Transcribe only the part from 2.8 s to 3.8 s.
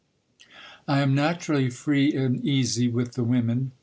with the women.